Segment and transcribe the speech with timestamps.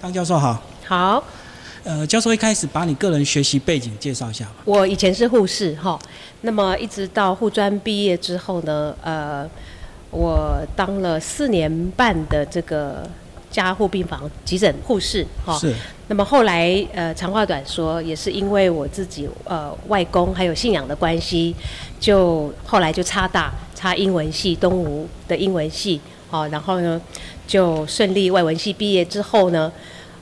[0.00, 1.24] 张教授好，好，
[1.82, 4.52] 呃，教授一开始把你个人学习背景介绍一下吧。
[4.64, 5.98] 我以前是护士哈，
[6.42, 9.44] 那么一直到护专毕业之后呢，呃，
[10.12, 13.10] 我当了四年半的这个
[13.50, 15.58] 加护病房急诊护士哈。
[15.58, 15.74] 是。
[16.06, 21.56] 那么后来呃，长话短说，也是因为我自己呃外公还有信仰的关系，
[21.98, 27.00] 就后来就差大插英文系东吴的英文系，好，然后呢
[27.46, 29.70] 就顺利外文系毕业之后呢。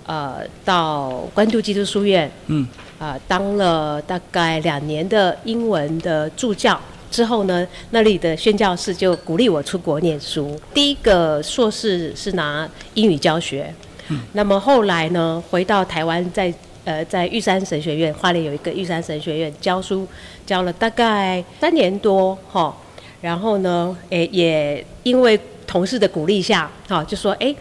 [0.09, 2.65] 呃，到关渡基督书院，嗯，
[2.97, 6.81] 啊，当了大概两年的英文的助教
[7.11, 10.57] 之后呢，那里的宣教士就鼓励我出国念书。
[10.73, 13.75] 第一个硕士是拿英语教学，
[14.07, 16.55] 嗯，那么后来呢，回到台湾，在
[16.85, 20.07] 呃在玉山神学院，花莲有一个玉山神学院教书，
[20.47, 22.73] 教了大概三年多，哈，
[23.21, 27.55] 然后呢，诶，也因为同事的鼓励下，哈，就说，诶。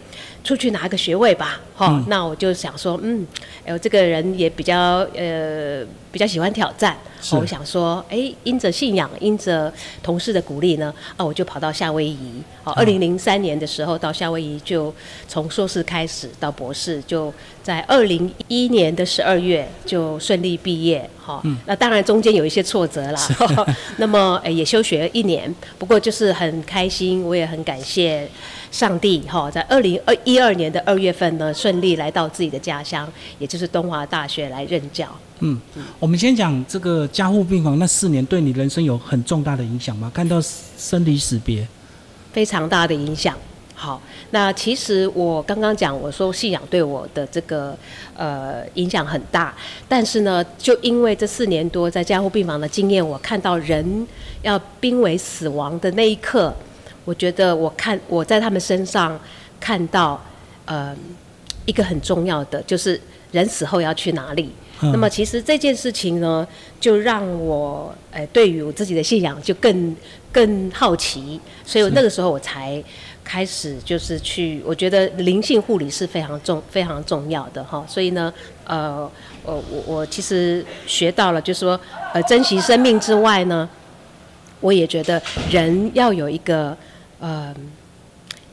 [0.44, 3.26] 出去拿个学位吧，哈，那我就想说，嗯，
[3.66, 6.96] 哎，我这个人也比较呃比较喜欢挑战，
[7.32, 9.70] 我想说，哎，因着信仰，因着
[10.02, 14.92] 同事的鼓励呢，啊，我就跑到夏威夷，好，二零零三年的时候到夏威夷，就
[15.28, 17.30] 从硕士开始到博士，就
[17.62, 23.20] 在二零一年的十二月就顺利毕业，哈，那当然中间有一些挫折啦，
[23.98, 28.26] 那么也休学一年，不过就是很开心，我也很感谢。
[28.72, 29.20] 上帝。
[29.26, 35.08] 哈，在二零二一二年的二月份呢，顺利来到自己的家乡，也就是东华大学来任教。
[35.40, 35.60] 嗯，
[35.98, 40.08] 我们先讲这个加护病房那四年，对你人生有很重大的影响吗？
[40.14, 40.40] 看到
[40.78, 41.66] 生离死别，
[42.32, 43.36] 非常大的影响。
[43.74, 44.00] 好，
[44.30, 47.76] 那其实我刚刚讲，我说信仰对我的这个
[48.16, 49.52] 呃影响很大，
[49.88, 54.06] 但是呢，就因为这四年多在加护病房的经验，我看到人
[54.42, 56.54] 要濒危死亡的那一刻。
[57.04, 59.18] 我觉得我看我在他们身上
[59.58, 60.22] 看到，
[60.64, 60.96] 呃，
[61.66, 62.98] 一个很重要的就是
[63.32, 64.50] 人死后要去哪里。
[64.80, 66.46] 那么其实这件事情呢，
[66.80, 69.96] 就让我呃对于我自己的信仰就更
[70.32, 72.82] 更好奇，所以我那个时候我才
[73.24, 77.84] 开始就是去，我觉得灵性护理是非常重非常重要的哈。
[77.88, 78.32] 所以呢，
[78.64, 79.10] 呃，
[79.44, 81.80] 我我我其实学到了，就是说
[82.12, 83.68] 呃珍惜生命之外呢，
[84.60, 86.76] 我也觉得人要有一个。
[87.18, 87.54] 呃，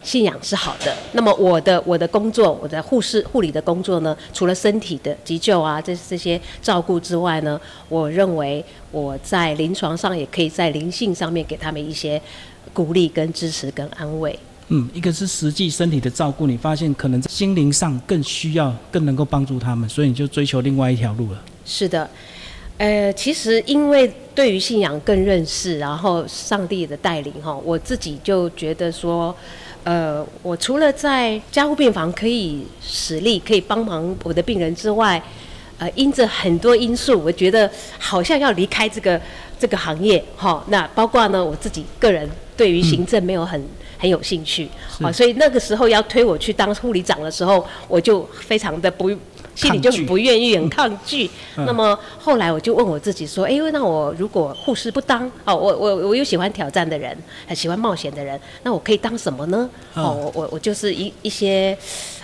[0.03, 0.95] 信仰是好的。
[1.13, 7.59] 那么我的我的工作，我的护士护理的工作呢，除了身体的急救啊，这这些照顾之外呢，
[7.89, 12.21] 我认为我在临床上也可以在灵性上面给他们一些
[12.73, 14.37] 鼓励、跟支持、跟安慰。
[14.69, 21.41] 嗯，一个是实际身体的照顾，你发现可能在心灵上更需要、更能够帮助他们，所以你就追求另外一条路了。
[21.65, 22.09] 是的。
[22.77, 29.33] 呃，其实因为对于信仰更认识，然后上帝的带领哈，我自己就觉得说，
[29.83, 35.21] 呃，我除了在加护病房可以使力，可以帮忙我的病人之外，
[35.77, 39.19] 呃，因着很多因素，我觉得好像要离开这个
[39.59, 40.63] 这个行业哈。
[40.69, 43.61] 那包括呢，我自己个人对于行政没有很
[43.97, 44.69] 很有兴趣
[45.01, 49.11] 啊，所以那个时候要推我去当护理长的时候，我就非常的不。
[49.55, 51.29] 心里就很不愿意，很抗拒。
[51.55, 57.15] 那么后来我就问我自己说：“哎，那我如果护士不当，哦，我我我又喜欢挑战的人，
[57.47, 59.69] 很喜欢冒险的人，那我可以当什么呢？
[59.93, 61.77] 哦，我我我就是一一些，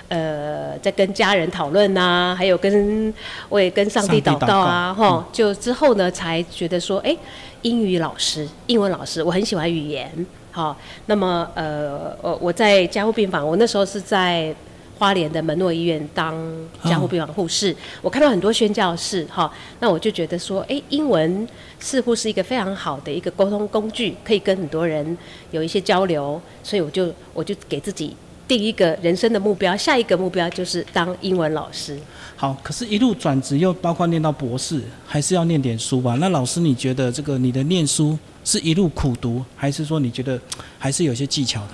[0.08, 3.14] 呃，在跟家人讨论呐，还有跟
[3.48, 7.16] 我也跟上帝祷告啊，哈，就之后呢才觉得说，哎，
[7.62, 10.12] 英语老师，英文老师，我很喜欢语言，
[10.52, 10.76] 好，
[11.06, 14.54] 那么呃，我我在加护病房，我那时候是在。
[15.00, 16.36] 花莲的门诺医院当
[16.84, 19.50] 加护病房护士，我看到很多宣教士哈，
[19.80, 21.48] 那我就觉得说，哎，英文
[21.80, 25.18] 似乎是一个非常好的一个沟通工具，可以跟很多人
[25.52, 28.14] 有一些交流，所以我就我就给自己
[28.46, 31.98] 定一个人生的目标，下一个目标就是当英文老师。
[32.36, 36.18] 好，可是，一路转职又包括念到博士，还是要念点书吧？
[36.20, 40.38] 那老师，你觉得这个你的念书是一路苦读，还是说你觉得
[40.78, 41.70] 还是有些技巧的？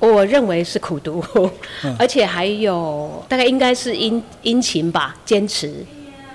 [0.00, 1.24] 我认为是苦读，
[1.98, 5.84] 而且还有大概应该是殷殷勤吧，坚持，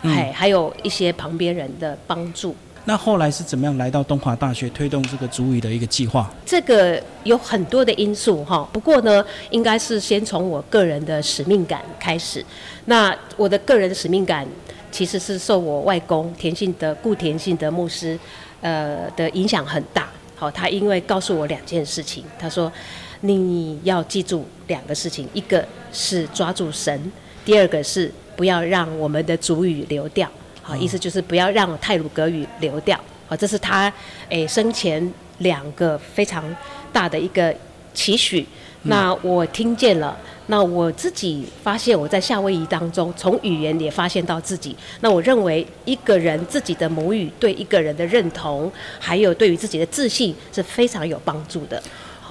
[0.02, 2.54] 哎，还有一些旁边人的帮助。
[2.84, 6.30] 那后来是怎么样来到东华大学推动这个主语的一个计划？
[6.46, 12.46] 这个有很多的因素哈，不过呢，应该是先从我个人的使命感开始。
[12.84, 14.46] 那我的个人使命感
[14.92, 18.20] 其实是受我外公田信德顾田信德牧师
[18.60, 20.10] 呃的影响很大。
[20.36, 22.70] 好，他因为告诉我两件事情，他说。
[23.26, 27.10] 你要记住两个事情，一个是抓住神，
[27.46, 30.30] 第二个是不要让我们的主语流掉。
[30.62, 33.00] 好，意思就是不要让泰鲁格语流掉。
[33.26, 33.92] 好，这是他
[34.28, 36.44] 诶生前两个非常
[36.92, 37.56] 大的一个
[37.94, 38.46] 期许。
[38.84, 40.18] 那我听见了，
[40.48, 44.76] 那我自己发现，我在夏威夷当中，从语言也发现到自己。
[45.00, 48.70] 那我认为，一个人自己的母语对一个人的认同，
[49.00, 51.82] 还有对于自己的自信是非常有帮助的。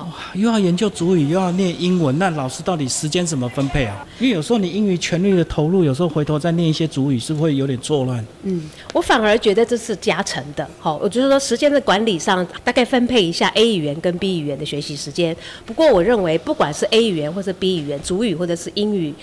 [0.02, 4.06] 哇，又要研究主语，又要念英文，那老师到底时间怎么分配啊？
[4.18, 8.24] 因为有时候你英语全力的投入，有时候回头再念一些主语，是不是会有点错乱？
[8.42, 10.68] 嗯，我反而觉得这是加成的。
[10.78, 15.36] 好，我就是说时间的管理上，大概分配一下 A 语言跟 B 语言的学习时间。
[15.64, 19.14] 不过我认为，不管是 A 语言或者 B 语言，主语或者是英语。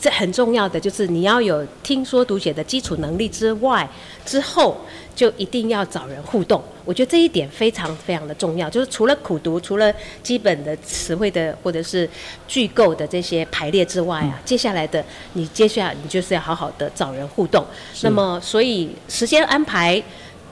[0.00, 3.88] 这很重要的就是你要有听说读写的基础能力之外，
[4.24, 4.76] 之后
[5.14, 6.62] 就一定要找人互动。
[6.84, 12.08] 我觉得这一点非常非常的重要，就是除了苦读，除了基本的词汇的或者是
[12.46, 17.64] 句构的这些排列之外啊，接下来的你接下来你就是要好好的找人互动。
[18.02, 20.00] 那么所以时间安排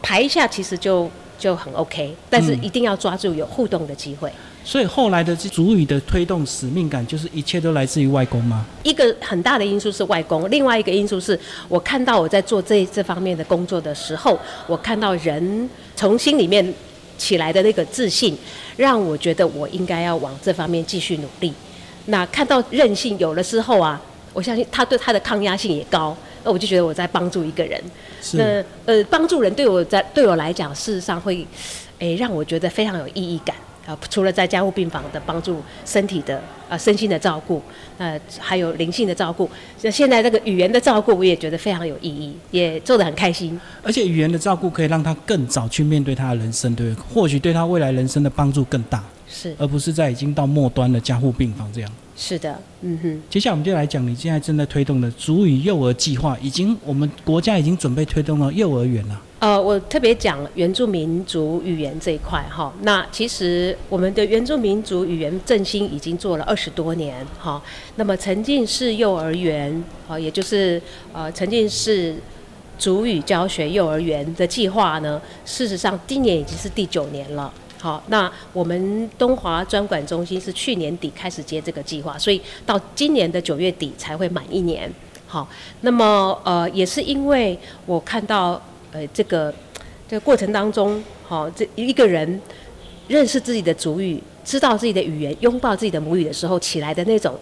[0.03, 1.09] 排一下，其实就
[1.45, 4.33] 就很 OK，但是一定要抓住有互动的机会。
[4.65, 8.65] 所以后来的主语的推动使命感，就是一切都来自于外公吗？
[8.83, 11.39] 一个很大的因素是外公，另外一个因素是
[11.69, 16.67] 我看到我在做这这方面的工作的时候，我看到人从心里面
[17.19, 18.35] 起来的那个自信，
[18.79, 21.53] 让我觉得我应该要往这方面继续努力。
[22.07, 24.01] 那看到韧性有了之后啊，
[24.33, 27.83] 我相信他对他的抗压性也高，那我就觉得我在帮助一个人。
[28.35, 31.47] 那呃，帮助人对我在对我来讲，事实上会
[31.99, 33.57] 诶让我觉得非常有意义感。
[33.87, 37.61] 啊，除了在加护病房的帮助身体的啊身心的照顾，
[37.99, 39.47] 呃，还有灵性的照顾，
[39.83, 43.61] 那现在这个语言的照顾，我也觉得非常有意义，也做得很开心。
[43.83, 49.05] 而且语言的照顾可以让他更早去面对他的人生，对，或许对他未来人生的帮助更大。
[49.29, 51.93] 是，而不是在已经到末端的加护病房这样。
[52.17, 53.23] 是的，嗯哼。
[53.29, 59.21] 接下来我们就来讲你现在正在推动的主语幼儿计划，已经我们国家已经准备推动到幼儿园了。
[59.41, 62.73] 呃，我特别讲原住民族语言这一块哈。
[62.83, 67.63] 那其实我们的原住民族语言振兴已经做了二十多年哈。
[67.97, 70.81] 那么沉浸式幼儿园啊，也就是
[71.13, 72.15] 呃沉浸式
[72.79, 77.53] 主语教学幼儿园的计划呢，事实上今年已经是第九年了。
[77.85, 84.91] 好，那我们东华专管中心是去年底开始接这个计划，所以到今年的九月底才会满一年。
[85.27, 85.47] 好，
[85.83, 88.59] 那么呃，也是因为我看到
[88.91, 89.53] 呃这个
[90.09, 92.41] 这个过程当中，好，这一个人
[93.07, 97.39] 认识自己的主语，知道自己的语言，拥抱自己的母语的时候起来的那种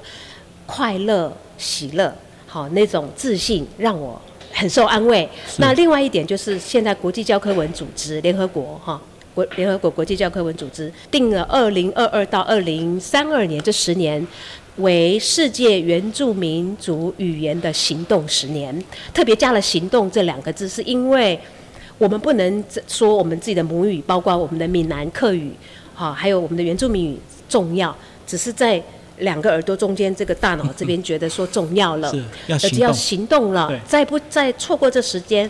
[0.66, 2.12] 快乐、喜乐，
[2.48, 4.20] 好，那种自信，让我
[4.52, 5.28] 很受安慰。
[5.58, 9.00] 那另外一点就是，现在国际教科文组织、联合国，哈。
[9.34, 14.26] 国联合国国际教科文组织定了二零二二到二零三二年这十年
[14.76, 18.82] 为世界原住民族语言的行动十年，
[19.12, 21.38] 特别加了“行动”这两个字，是因为
[21.98, 25.52] 我们不能说我们自己的母语，包括我们的闽南客语，
[25.94, 27.18] 哈，还有我们的原住民语
[27.48, 27.94] 重要，
[28.26, 28.82] 只是在
[29.18, 32.10] 两个耳朵中间这个大脑这边觉得说重要了，
[32.46, 35.48] 要要行动了，再不再错过这时间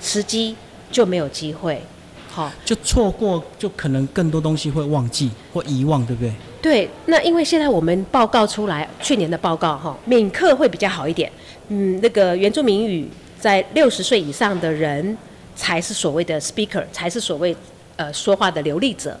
[0.00, 0.54] 时机
[0.92, 1.82] 就没有机会。
[2.30, 6.32] 好，就错过，就可能更多东西会忘记或遗忘，对不对？
[6.62, 11.30] 对，那因为现在我们报告出来，去年的报告哈，闽课会比较好一点。
[11.68, 15.16] 嗯，那个原住民语在六十岁以上的人
[15.56, 17.56] 才是所谓的 speaker，才是所谓
[17.96, 19.18] 呃说话的流利者。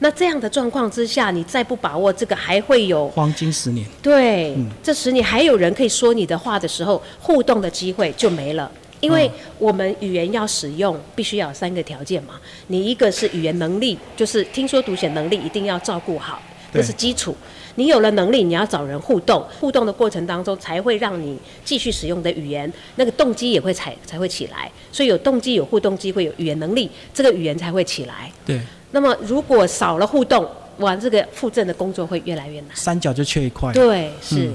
[0.00, 3.86] 那这样的状况之下，你再不把握这个，还会有黄金十年。
[4.00, 8.70] 对，这十年还有人可以说你的话的时候，互动的机会就没了。
[9.00, 12.34] 因为我们语言要使用，必须要有三个条件嘛。
[12.66, 16.40] 你一个是语言能力，就是听说读写能力一定要照顾好，
[16.72, 17.36] 这是基础。
[17.76, 24.68] 你有了能力，你要找人互动，互动的过程当中才会让你继续使用的语言，那个动机也会才才会起来。
[24.90, 28.32] 所以有动机、有互动机会、有语言能力，这个语言才会起来。
[28.44, 28.60] 对。
[28.90, 30.44] 那么如果少了互动，
[30.78, 32.70] 哇，这个附赠的工作会越来越难。
[32.74, 33.72] 三角就缺一块。
[33.72, 34.50] 对，是。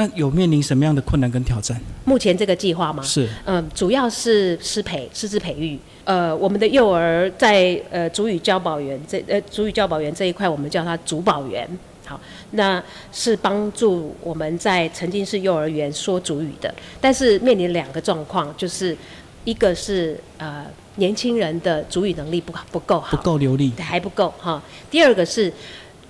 [0.00, 1.78] 那有面临什么样的困难跟挑战？
[2.06, 3.02] 目前这个计划吗？
[3.02, 5.78] 是，嗯，主要是师培、师资培育。
[6.04, 11.68] 呃，我们的幼儿在呃主语教保员这呃主语教保员这一块，我们叫他主保员。
[12.06, 12.18] 好，
[12.52, 16.74] 那是帮助我们在曾经是幼儿园说主语的。
[16.98, 18.96] 但是面临两个状况，就是
[19.44, 20.64] 一个是呃
[20.94, 24.62] 年轻人的主语能力不不够好，不够流利，还不够哈。
[24.90, 25.52] 第二个是。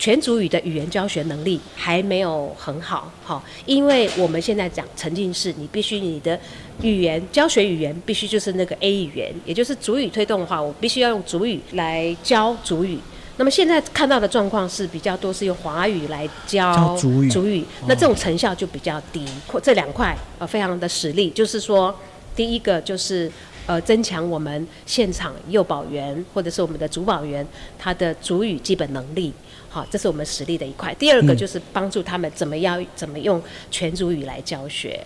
[0.00, 6.40] 全主语的语言教学能力还没有很好，好，因为我们现在讲沉浸式，你必须你的
[6.80, 12.98] 语言教学语言必须就是那个 A 语言，也就是主语推动的话，我必须要用主语来教主语。
[13.36, 19.22] 那么现在看到的状况是比较多是用华语来教主语，主语，那这种成效就比较低。
[19.62, 21.94] 这两块呃非常的实力，就是说，
[22.34, 23.30] 第一个就是。
[23.70, 27.46] 呃增强我们现场幼保员或者是我们的主保员
[27.78, 29.32] 他的主语基本能力。
[29.68, 30.92] 好，这是我们实力的一块。
[30.94, 35.00] 第二个就是帮助他们怎么样怎么用全主语来教学，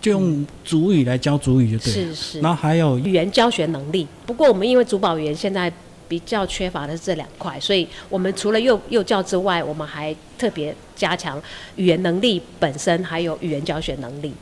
[0.00, 1.92] 就用主语来教主语就对。
[1.92, 2.40] 是是。
[2.40, 4.06] 然后还有语言教学能力。
[4.24, 5.72] 不过我们因为主保员现在
[6.06, 11.42] 比较缺乏的是这两块，所以我们除了幼幼教之外，我们还特别加强
[11.74, 14.32] 语言能力本身，还有语言教学能力。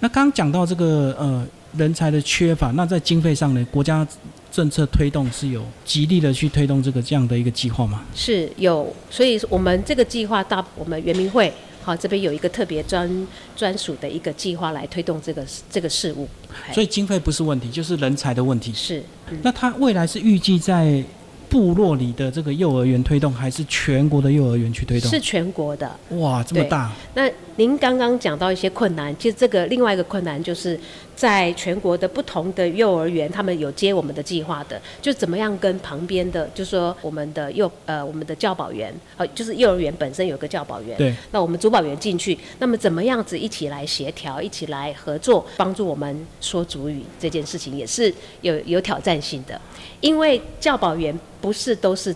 [0.00, 1.46] 那刚刚讲到这个呃
[1.76, 4.06] 人才的缺乏，那在经费上呢，国家
[4.50, 8.02] 政策推动是有极力的去推动这个这样的一个计划吗？
[8.14, 16.28] 是有，所以我们这个计划到我们圆明会好这边有一个特别专专属的一个计划来推动这个这个事务。
[16.72, 18.72] 所以经费不是问题，就是人才的问题。
[18.72, 19.02] 是，
[19.42, 21.02] 那他未来是预计在。
[21.50, 25.10] 部落里的这个幼儿园推动，还是全国的幼儿园去推动？
[25.10, 25.90] 是全国的。
[26.10, 26.92] 哇，这么大！
[27.12, 27.28] 那
[27.60, 30.80] 您刚刚讲到一些困难，其实这个另外一个困难就是
[31.14, 49.60] 在全国的不同的幼儿园，他们有接我们的计划的，就怎么样跟旁边的，就说我们的幼呃我们的教保员，呃就是幼儿园本身有个教保员，对，那我们主保员进去，那么怎么样子一起来协调，一起来合作，帮助我们说主语这件事情，也是有有挑战性的，
[50.00, 51.14] 因为教保员。
[51.42, 52.14] 不是都是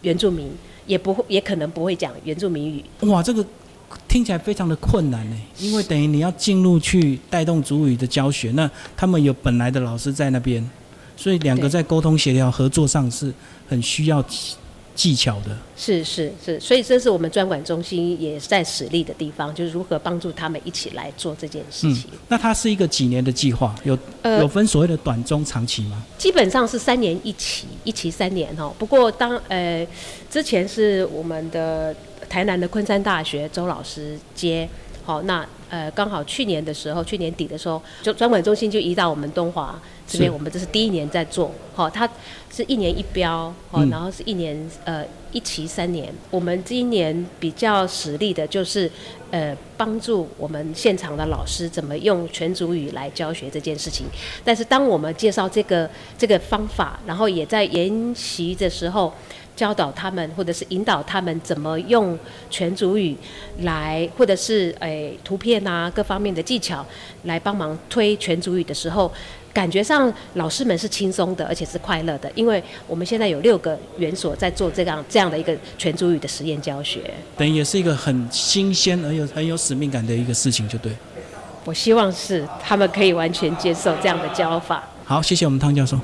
[0.00, 0.50] 原住民，
[0.86, 2.82] 也不会，也可能不会讲原住民语。
[3.00, 3.44] 哇，这个
[4.06, 10.68] 听起来非常的困难呢，因为等于你要进入去带动主语的教学，那他们有本来的老师在那边，
[11.16, 13.32] 所以两个在沟通协调合作上是
[13.68, 14.24] 很需要。
[14.98, 22.10] 技巧的是是是，所以这是我们专管中心也在实力的地方，就是如何帮助他们一起来做这件事情。
[22.26, 23.72] 那它是一个几年的计划？
[23.84, 26.02] 有有分所谓的短中长期吗？
[26.18, 28.74] 基本上是三年一期，一期三年哦。
[28.76, 29.86] 不过当呃
[30.28, 31.94] 之前是我们的
[32.28, 34.68] 台南的昆山大学周老师接，
[35.04, 39.80] 好那呃刚好去年的时候，去年底的时候，就专管中心就移到我们东华。
[40.06, 42.08] 这边我们这是第一年在做，好，它
[42.50, 46.10] 是一年一标，好，然后是一年呃一期三年。
[46.30, 48.90] 我们今年比较实力的就是，
[49.30, 54.06] 呃，帮助我们现场的老师怎么用全组语来教学这件事情。
[54.42, 59.12] 但是当我们介绍这个这个方法，然后也在研习的时候。
[59.58, 62.16] 教导他们，或者是引导他们怎么用
[62.48, 63.16] 全主语
[63.62, 66.86] 来，或者是诶图片啊各方面的技巧
[67.24, 69.12] 来帮忙推全主语的时候，
[69.52, 80.92] 感觉上老师们是轻松的，而且是快乐的，因为我们现在有六个园所在做这样这样的一个全主语的实验教学，等于也是一个很新鲜而有很有使命感的一个事情，就对。
[81.64, 84.88] 我希望是他们可以完全接受这样的教法。
[85.04, 85.98] 好，谢谢我们汤教授。